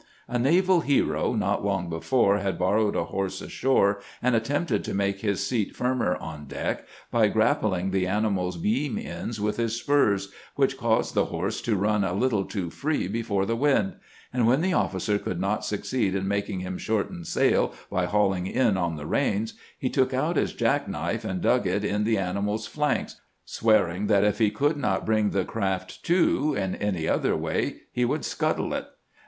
A 0.27 0.39
naval 0.39 0.79
hero 0.79 1.35
not 1.35 1.63
long 1.63 1.87
before 1.87 2.39
had 2.39 2.57
borrowed 2.57 2.95
a 2.95 3.03
horse 3.03 3.39
ashore, 3.39 4.01
and 4.19 4.35
attempted 4.35 4.83
to 4.85 4.95
make 4.95 5.19
his 5.19 5.45
seat 5.45 5.75
flriner 5.77 6.19
on 6.19 6.45
deck 6.47 6.87
by 7.11 7.27
grappling 7.27 7.91
the 7.91 8.07
animal's 8.07 8.57
beam 8.57 8.97
ends 8.97 9.39
with 9.39 9.57
his 9.57 9.75
spurs, 9.79 10.31
which 10.55 10.75
caused 10.75 11.13
the 11.13 11.25
horse 11.25 11.61
to 11.61 11.75
run 11.75 12.03
a 12.03 12.13
little 12.15 12.45
too 12.45 12.71
free 12.71 13.07
before 13.07 13.45
the 13.45 13.55
wind; 13.55 13.93
and 14.33 14.47
when 14.47 14.61
the 14.61 14.73
officer 14.73 15.19
could 15.19 15.39
not 15.39 15.63
succeed 15.63 16.15
in 16.15 16.27
making 16.27 16.61
him 16.61 16.79
shorten 16.79 17.23
sail 17.23 17.71
by 17.91 18.05
haul 18.05 18.33
ing 18.33 18.47
in 18.47 18.77
on 18.77 18.95
the 18.95 19.05
reins, 19.05 19.53
he 19.77 19.87
took 19.87 20.15
out 20.15 20.35
his 20.35 20.53
jack 20.55 20.87
knife 20.87 21.23
and 21.23 21.41
dug 21.41 21.67
it 21.67 21.83
in 21.85 22.05
the 22.05 22.17
animal's 22.17 22.65
flanks, 22.65 23.21
swearing 23.45 24.07
that 24.07 24.23
if 24.23 24.39
he 24.39 24.49
could 24.49 24.77
not 24.77 25.05
bring 25.05 25.29
the 25.29 25.45
craft 25.45 26.03
to 26.03 26.55
in 26.55 26.73
any 26.77 27.07
other 27.07 27.35
way 27.35 27.81
he 27.91 28.03
would 28.03 28.25
scuttle 28.25 28.73
it. 28.73 28.87